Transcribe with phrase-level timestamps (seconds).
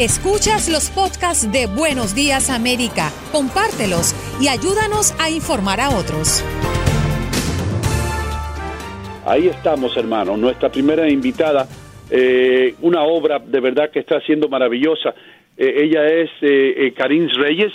[0.00, 6.44] Escuchas los podcasts de Buenos Días América, compártelos y ayúdanos a informar a otros.
[9.24, 11.68] Ahí estamos, hermano, nuestra primera invitada,
[12.10, 15.14] eh, una obra de verdad que está siendo maravillosa.
[15.56, 17.72] Eh, ella es eh, Karin Reyes.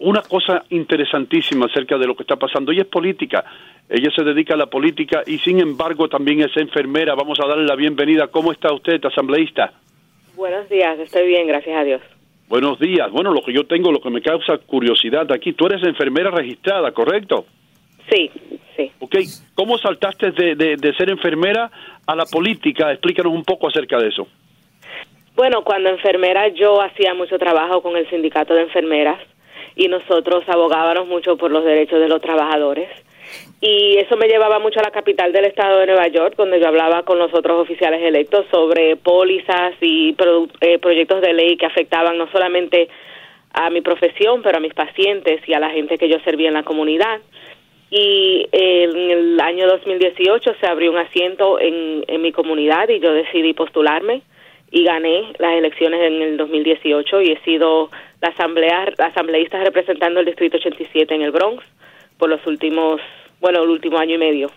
[0.00, 3.46] una cosa interesantísima acerca de lo que está pasando, ella es política,
[3.88, 7.14] ella se dedica a la política y sin embargo también es enfermera.
[7.14, 8.26] Vamos a darle la bienvenida.
[8.26, 9.72] ¿Cómo está usted, asambleísta?
[10.38, 12.00] Buenos días, estoy bien, gracias a Dios.
[12.46, 13.10] Buenos días.
[13.10, 16.92] Bueno, lo que yo tengo, lo que me causa curiosidad aquí, tú eres enfermera registrada,
[16.92, 17.44] ¿correcto?
[18.08, 18.30] Sí,
[18.76, 18.92] sí.
[19.00, 19.16] Ok,
[19.56, 21.68] ¿cómo saltaste de, de ser enfermera
[22.06, 22.92] a la política?
[22.92, 24.28] Explícanos un poco acerca de eso.
[25.34, 29.20] Bueno, cuando enfermera yo hacía mucho trabajo con el sindicato de enfermeras
[29.74, 32.88] y nosotros abogábamos mucho por los derechos de los trabajadores
[33.60, 36.68] y eso me llevaba mucho a la capital del estado de Nueva York, donde yo
[36.68, 40.14] hablaba con los otros oficiales electos sobre pólizas y
[40.60, 42.88] eh, proyectos de ley que afectaban no solamente
[43.52, 46.54] a mi profesión, pero a mis pacientes y a la gente que yo servía en
[46.54, 47.20] la comunidad.
[47.90, 53.12] Y en el año 2018 se abrió un asiento en, en mi comunidad y yo
[53.12, 54.22] decidí postularme
[54.70, 60.20] y gané las elecciones en el 2018 y he sido la, asamblea, la asambleísta representando
[60.20, 61.64] el Distrito 87 en el Bronx
[62.18, 63.00] por los últimos
[63.40, 64.50] bueno, el último año y medio.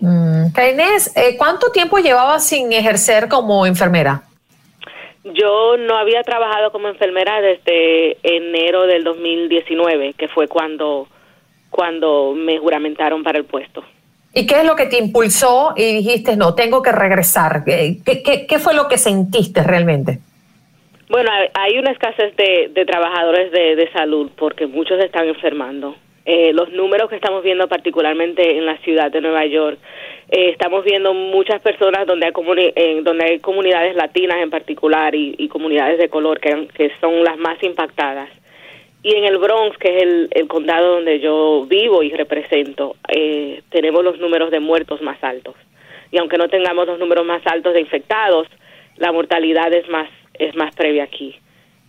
[0.00, 0.46] Mm.
[0.56, 4.22] Eh, ¿cuánto tiempo llevabas sin ejercer como enfermera?
[5.24, 11.08] Yo no había trabajado como enfermera desde enero del 2019, que fue cuando,
[11.70, 13.82] cuando me juramentaron para el puesto.
[14.34, 17.64] ¿Y qué es lo que te impulsó y dijiste, no, tengo que regresar?
[17.64, 20.18] ¿Qué, qué, fue lo que sentiste realmente?
[21.08, 25.94] Bueno, hay una escasez de, de trabajadores de, de salud porque muchos están enfermando.
[26.26, 29.78] Eh, los números que estamos viendo particularmente en la ciudad de Nueva York,
[30.30, 35.98] eh, estamos viendo muchas personas donde hay, donde hay comunidades latinas en particular y, comunidades
[35.98, 38.30] de color que, que, son las más impactadas.
[39.02, 43.60] Y en el Bronx, que es el, el condado donde yo vivo y represento, eh,
[43.68, 45.54] tenemos los números de muertos más altos.
[46.10, 48.48] Y aunque no tengamos los números más altos de infectados,
[48.96, 50.08] la mortalidad es más,
[50.38, 51.36] es más previa aquí.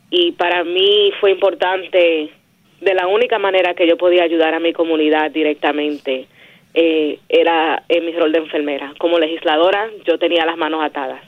[0.09, 2.31] Y para mí fue importante
[2.85, 6.27] de la única manera que yo podía ayudar a mi comunidad directamente
[6.75, 8.93] eh, era en mi rol de enfermera.
[8.99, 11.21] Como legisladora yo tenía las manos atadas.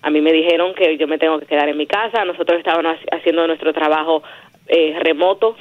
[0.00, 2.96] A mí me dijeron que yo me tengo que quedar en mi casa, nosotros estábamos
[3.12, 4.22] haciendo nuestro trabajo
[4.68, 5.54] eh, remoto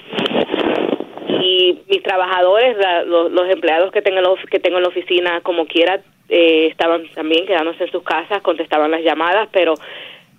[1.44, 6.68] y mis trabajadores, los, empleados que tengo, que tengo en la oficina, como quiera, eh,
[6.72, 9.74] estaban también quedándose en sus casas, contestaban las llamadas, pero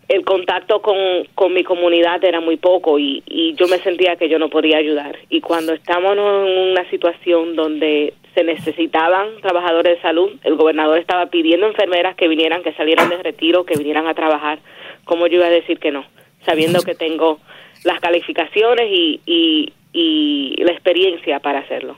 [0.08, 0.96] el contacto con,
[1.34, 4.78] con mi comunidad era muy poco y, y yo me sentía que yo no podía
[4.78, 5.16] ayudar.
[5.30, 11.26] Y cuando estamos en una situación donde se necesitaban trabajadores de salud, el gobernador estaba
[11.26, 14.58] pidiendo enfermeras que vinieran, que salieran de retiro, que vinieran a trabajar,
[15.04, 16.04] ¿cómo yo iba a decir que no?
[16.44, 17.38] Sabiendo que tengo
[17.84, 21.96] las calificaciones y, y, y la experiencia para hacerlo.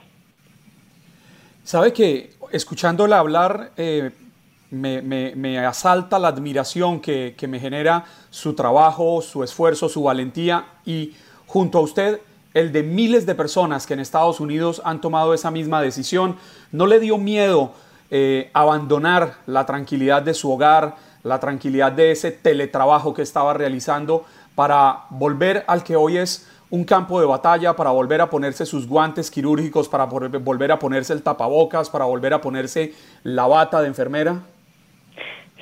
[1.63, 4.11] Sabe que escuchándola hablar, eh,
[4.71, 11.13] me, asalta la admiración que, me genera su trabajo, su esfuerzo, su valentía y
[11.47, 12.21] junto a usted
[12.53, 16.37] el de miles de personas que en Estados Unidos han tomado esa misma decisión.
[16.71, 17.73] ¿No le dio miedo
[18.11, 24.23] eh, abandonar la tranquilidad de su hogar, la tranquilidad de ese teletrabajo que estaba realizando
[24.55, 28.87] para volver al que hoy es un campo de batalla, para volver a ponerse sus
[28.87, 32.93] guantes quirúrgicos, para volver a ponerse el tapabocas, para volver a ponerse
[33.23, 34.41] la bata de enfermera?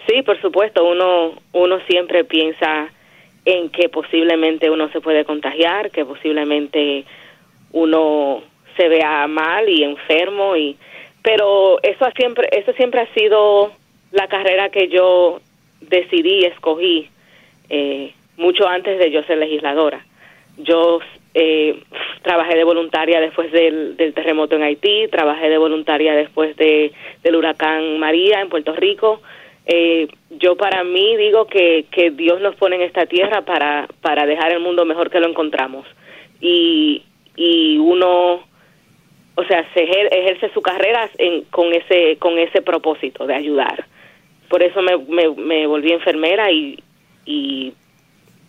[0.07, 2.89] Sí, por supuesto, uno, uno siempre piensa
[3.45, 7.05] en que posiblemente uno se puede contagiar, que posiblemente
[7.71, 8.43] uno
[8.77, 10.77] se vea mal y enfermo y
[11.21, 13.71] pero eso siempre eso siempre ha sido
[14.11, 15.39] la carrera que yo
[15.81, 17.09] decidí escogí
[17.69, 20.05] eh, mucho antes de yo ser legisladora.
[20.57, 20.99] Yo
[21.33, 21.81] eh,
[22.21, 26.91] trabajé de voluntaria después del, del, terremoto en Haití trabajé de voluntaria después de,
[27.23, 29.21] del huracán María en Puerto Rico
[29.65, 34.25] eh, yo para mí digo que, que Dios nos pone en esta tierra para, para
[34.25, 35.85] dejar el mundo mejor que lo encontramos.
[36.41, 37.03] Y,
[37.35, 38.43] y uno,
[39.35, 43.85] o sea, se ejerce su carrera en, con, ese, con ese propósito de ayudar.
[44.49, 46.79] Por eso me, me, me volví enfermera y,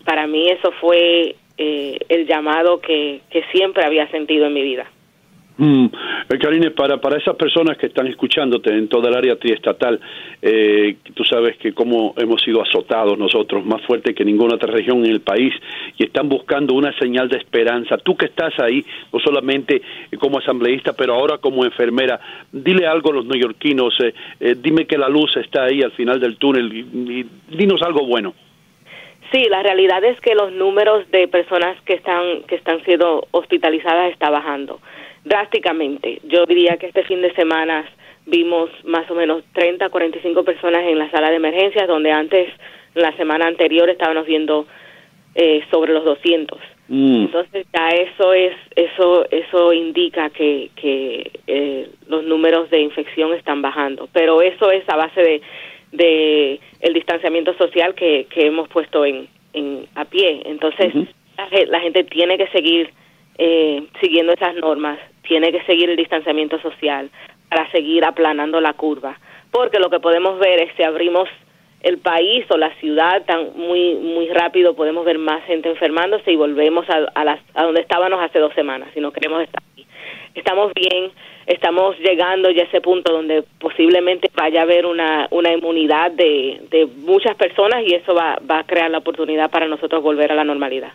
[0.04, 4.86] para mí eso fue eh, el llamado que, que siempre había sentido en mi vida.
[5.56, 5.86] Mm.
[6.30, 10.00] Eh, Karine, para, para esas personas que están escuchándote en toda el área triestatal,
[10.42, 15.04] eh, tú sabes que como hemos sido azotados nosotros, más fuerte que ninguna otra región
[15.04, 15.54] en el país,
[15.96, 17.98] y están buscando una señal de esperanza.
[17.98, 19.80] Tú que estás ahí, no solamente
[20.18, 22.18] como asambleísta, pero ahora como enfermera,
[22.50, 26.18] dile algo a los neoyorquinos, eh, eh dime que la luz está ahí al final
[26.18, 28.34] del túnel y dinos algo bueno.
[29.32, 34.12] Sí, la realidad es que los números de personas que están que están siendo hospitalizadas
[34.12, 34.80] está bajando
[35.24, 36.20] drásticamente.
[36.24, 37.88] Yo diría que este fin de semana
[38.26, 42.48] vimos más o menos 30, 45 personas en la sala de emergencias, donde antes,
[42.94, 44.66] la semana anterior, estábamos viendo
[45.34, 46.58] eh, sobre los 200.
[46.88, 47.22] Mm.
[47.24, 53.62] Entonces ya eso es eso eso indica que, que eh, los números de infección están
[53.62, 55.42] bajando, pero eso es a base de,
[55.92, 60.42] de el distanciamiento social que, que hemos puesto en, en a pie.
[60.44, 60.92] Entonces
[61.68, 62.90] la, gente tiene que seguir
[63.38, 67.10] eh, siguiendo esas normas, tiene que seguir el distanciamiento social
[67.48, 69.18] para seguir aplanando la curva,
[69.50, 71.28] porque lo que podemos ver es que abrimos
[71.84, 76.36] el país o la ciudad tan muy muy rápido podemos ver más gente enfermándose y
[76.36, 79.86] volvemos a, a, las, a donde estábamos hace dos semanas si no queremos estar aquí.
[80.34, 81.12] Estamos bien,
[81.46, 86.62] estamos llegando ya a ese punto donde posiblemente vaya a haber una, una inmunidad de,
[86.70, 90.36] de muchas personas y eso va, va a crear la oportunidad para nosotros volver a
[90.36, 90.92] la normalidad.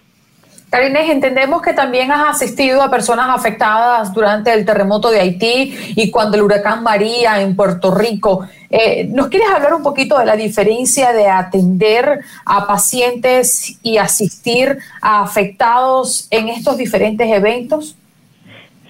[0.69, 6.12] Karines, entendemos que también has asistido a personas afectadas durante el terremoto de Haití y
[6.12, 8.48] cuando el huracán María en Puerto Rico.
[8.69, 14.77] Eh, ¿Nos quieres hablar un poquito de la diferencia de atender a pacientes y asistir
[15.01, 17.98] a afectados en estos diferentes eventos?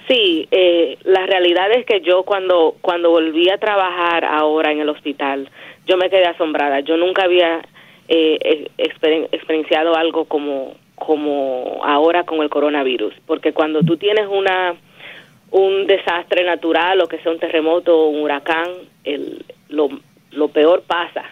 [0.09, 4.89] Sí, eh, la realidad es que yo cuando, cuando volví a trabajar ahora en el
[4.89, 5.49] hospital,
[5.87, 6.81] yo me quedé asombrada.
[6.81, 7.61] Yo nunca había
[8.09, 10.73] eh, experienciado algo como
[11.09, 14.75] como ahora con el coronavirus, porque cuando tú tienes una
[15.49, 18.69] un desastre natural o que sea un terremoto o un huracán,
[19.03, 19.89] el, lo,
[20.29, 21.23] lo peor pasa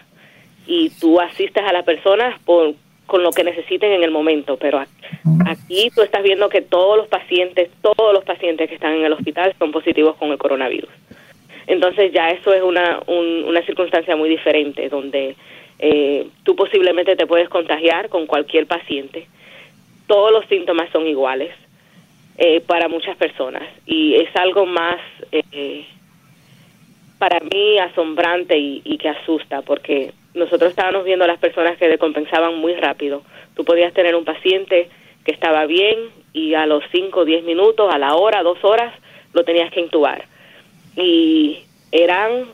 [0.66, 4.80] y tú asistes a las personas con lo que necesiten en el momento, pero
[5.46, 9.12] aquí tú estás viendo que todos los pacientes, todos los pacientes que están en el
[9.12, 10.90] hospital son positivos con el coronavirus.
[11.68, 15.36] Entonces ya eso es una, una circunstancia muy diferente, donde
[15.78, 19.28] eh, tú posiblemente te puedes contagiar con cualquier paciente
[20.08, 21.54] todos los síntomas son iguales
[22.36, 24.98] eh, para muchas personas y es algo más
[25.30, 25.86] eh,
[27.18, 32.56] para mí asombrante y, que asusta porque nosotros estábamos viendo a las personas que decompensaban
[32.56, 33.22] muy rápido.
[33.54, 34.88] Tú podías tener un paciente
[35.24, 35.98] que estaba bien
[36.32, 38.94] y a los 5 o 10 minutos, a la hora, dos horas,
[39.32, 40.24] lo tenías que intubar.
[40.96, 42.46] Y eran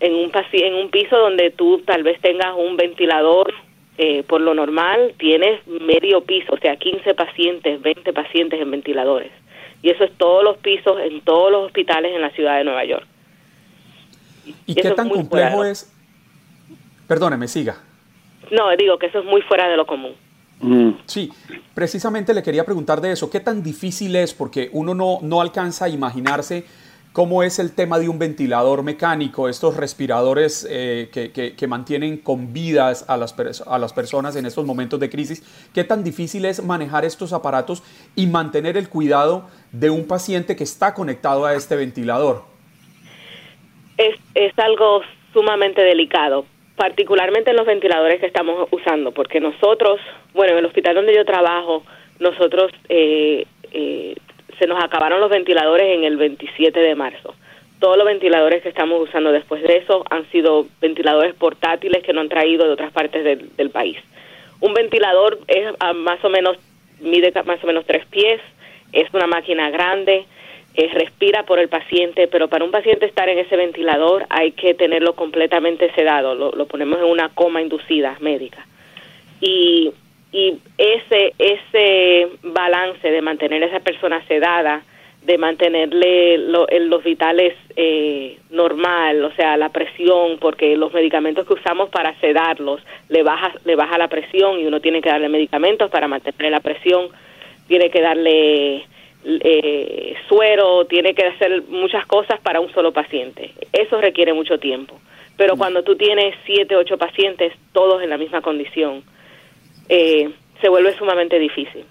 [0.00, 3.54] en un, en un piso donde tú tal vez tengas un ventilador
[3.98, 9.30] eh, por lo normal tienes medio piso, o sea, 15 pacientes, 20 pacientes en ventiladores.
[9.82, 12.84] Y eso es todos los pisos en todos los hospitales en la ciudad de Nueva
[12.84, 13.06] York.
[14.66, 15.92] ¿Y, qué tan complejo es?
[17.06, 17.76] Perdóneme, siga.
[18.50, 20.14] No, digo que eso es muy fuera de lo común.
[20.60, 20.90] Mm.
[21.06, 21.30] Sí,
[21.74, 23.30] precisamente le quería preguntar de eso.
[23.30, 24.34] ¿Qué tan difícil es?
[24.34, 26.64] Porque uno no, no alcanza a imaginarse
[27.12, 33.08] cómo es el tema de un ventilador mecánico, estos respiradores eh, que, mantienen con vidas
[33.08, 33.34] a las,
[33.66, 35.42] a las personas en estos momentos de crisis.
[35.74, 37.82] ¿Qué tan difícil es manejar estos aparatos
[38.16, 42.44] y mantener el cuidado de un paciente que está conectado a este ventilador?
[43.96, 45.02] Es, es algo
[45.32, 46.46] sumamente delicado,
[46.76, 50.00] particularmente en los ventiladores que estamos usando, porque nosotros,
[50.32, 51.82] bueno, en el hospital donde yo trabajo,
[52.18, 54.14] nosotros eh, eh,
[54.60, 57.34] se nos acabaron los ventiladores en el 27 de marzo.
[57.80, 62.20] Todos los ventiladores que estamos usando después de eso han sido ventiladores portátiles que no
[62.20, 63.96] han traído de otras partes del, país.
[64.60, 66.58] Un ventilador es más o menos
[67.00, 68.38] mide más o menos tres pies,
[68.92, 70.26] es una máquina grande,
[70.74, 74.74] eh, respira por el paciente, pero para un paciente estar en ese ventilador hay que
[74.74, 78.66] tenerlo completamente sedado, lo, lo ponemos en una coma inducida médica.
[79.40, 79.92] Y
[80.32, 84.82] y ese ese balance de mantener a esa persona sedada
[85.22, 91.90] de mantenerle los vitales eh, normal, o sea, la presión, porque los medicamentos que usamos
[91.90, 96.08] para sedarlos le baja le baja la presión y uno tiene que darle medicamentos para
[96.08, 97.08] mantener la presión,
[97.68, 98.86] tiene que darle
[99.24, 103.52] eh, suero, tiene que hacer muchas cosas para un solo paciente.
[103.72, 104.98] Eso requiere mucho tiempo.
[105.36, 109.02] Pero cuando tú tienes siete, ocho pacientes, todos en la misma condición,
[109.90, 110.30] eh,
[110.60, 111.84] se vuelve sumamente difícil.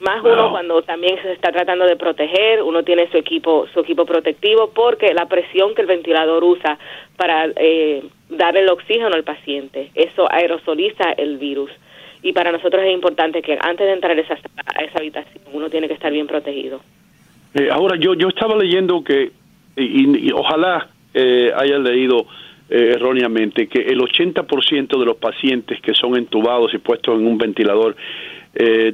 [0.00, 4.06] Más uno cuando también se está tratando de proteger, uno tiene su equipo, su equipo
[4.06, 6.78] protectivo, porque la presión que el ventilador usa
[7.16, 11.70] para eh, dar el oxígeno al paciente, eso aerosoliza el virus.
[12.22, 15.68] Y para nosotros es importante que antes de entrar a esa, a esa habitación uno
[15.68, 16.80] tiene que estar bien protegido.
[17.54, 19.32] Eh, ahora, yo, yo estaba leyendo que,
[19.76, 22.26] y, ojalá eh, haya leído
[22.70, 27.36] eh, erróneamente que el 80% de los pacientes que son entubados y puestos en un
[27.36, 27.96] ventilador
[28.54, 28.92] eh,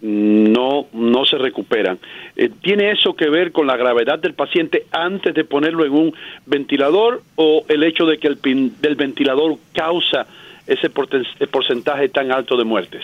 [0.00, 1.98] no, no se recuperan.
[2.36, 6.14] Eh, ¿Tiene eso que ver con la gravedad del paciente antes de ponerlo en un
[6.46, 8.38] ventilador o el hecho de que el
[8.80, 10.26] del ventilador causa
[10.66, 13.02] ese porcentaje tan alto de muertes?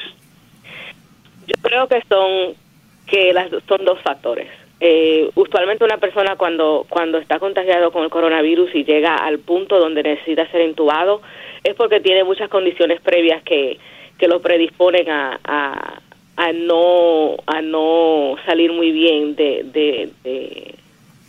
[1.47, 2.55] Yo creo que son
[3.07, 4.49] que las, son dos factores.
[4.83, 9.79] Eh, usualmente una persona cuando cuando está contagiado con el coronavirus y llega al punto
[9.79, 11.21] donde necesita ser intubado
[11.63, 13.79] es porque tiene muchas condiciones previas que,
[14.17, 20.75] que lo predisponen a, a, no a no salir muy bien de, de,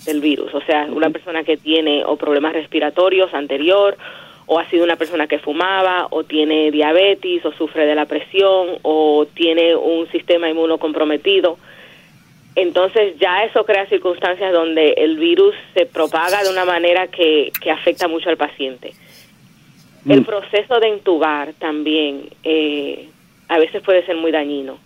[0.05, 0.53] del virus.
[0.53, 3.97] O sea, una persona que tiene o problemas respiratorios anterior
[4.45, 8.77] o ha sido una persona que fumaba o tiene diabetes o sufre de la presión
[8.83, 11.57] o tiene un sistema inmuno comprometido
[12.55, 18.07] entonces ya eso crea circunstancias donde el virus se propaga de una manera que, afecta
[18.07, 18.93] mucho al paciente.
[20.07, 20.25] El mm.
[20.25, 23.07] proceso de intubar también eh,
[23.47, 24.79] a veces puede ser muy dañino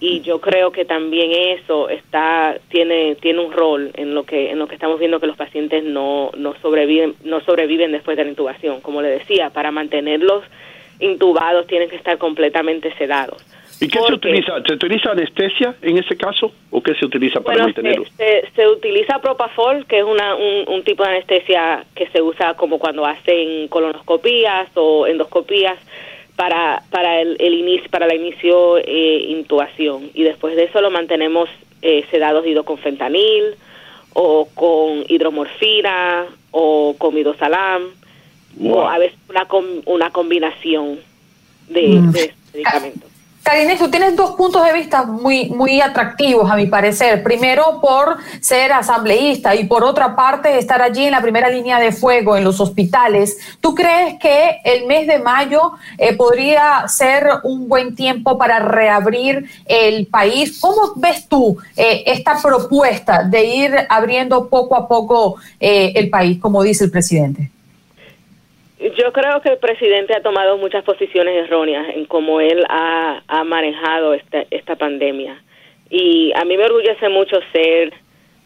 [0.00, 4.58] y yo creo que también eso está tiene tiene un rol en lo que en
[4.58, 8.30] lo que estamos viendo que los pacientes no no sobreviven no sobreviven después de la
[8.30, 10.44] intubación como le decía para mantenerlos
[11.00, 13.44] intubados tienen que estar completamente sedados
[13.80, 14.52] ¿Y qué se utiliza?
[14.66, 18.08] ¿Se utiliza anestesia en ese caso o qué se utiliza para mantenerlos?
[18.16, 23.06] Se, utiliza propafol, que es una, un, tipo de anestesia que se usa como cuando
[23.06, 25.78] hacen colonoscopías o endoscopías
[26.34, 31.48] para para el, inicio para la inicio eh, intubación y después de eso lo mantenemos
[31.82, 33.54] eh, sedados ido con fentanil
[34.12, 37.82] o con hidromorfina o con midosalam
[38.60, 39.46] o a veces una,
[39.86, 40.98] una combinación
[41.68, 42.10] de, mm.
[42.12, 43.07] de medicamentos.
[43.48, 47.22] Karine, tú tienes dos puntos de vista muy, muy atractivos, a mi parecer.
[47.22, 51.90] Primero, por ser asambleísta y por otra parte, estar allí en la primera línea de
[51.90, 53.38] fuego en los hospitales.
[53.62, 59.48] ¿Tú crees que el mes de mayo eh, podría ser un buen tiempo para reabrir
[59.64, 60.58] el país?
[60.60, 66.38] ¿Cómo ves tú eh, esta propuesta de ir abriendo poco a poco eh, el país,
[66.38, 67.50] como dice el presidente?
[68.78, 74.14] Yo creo que el presidente ha tomado muchas posiciones erróneas en cómo él ha, manejado
[74.14, 75.42] esta, esta pandemia.
[75.90, 77.92] Y a mí me orgullece mucho ser,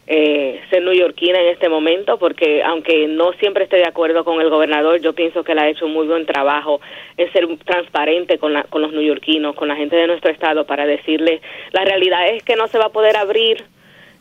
[0.07, 4.49] eh, ser neoyorquina en este momento, porque aunque no siempre esté de acuerdo con el
[4.49, 6.81] gobernador, yo pienso que él ha hecho un muy buen trabajo
[7.15, 10.87] en ser transparente con, la, con los neoyorquinos, con la gente de nuestro estado, para
[10.87, 11.41] decirle,
[11.73, 13.63] la realidad es que no se va a poder abrir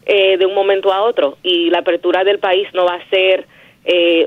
[0.05, 3.47] eh, de un momento a otro y la apertura del país no va a ser
[3.85, 4.27] eh,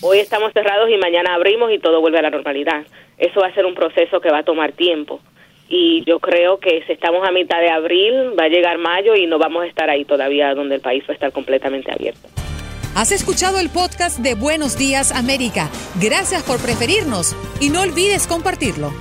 [0.00, 2.86] Hoy estamos cerrados y mañana abrimos y todo vuelve a la normalidad.
[3.18, 5.20] Eso va a ser un proceso que va a tomar tiempo.
[5.68, 9.26] Y yo creo que si estamos a mitad de abril, va a llegar mayo y
[9.26, 12.28] no vamos a estar ahí todavía donde el país va a estar completamente abierto.
[12.94, 15.68] Has escuchado el podcast de Buenos Días América.
[16.00, 18.92] Gracias por preferirnos y no olvides compartirlo.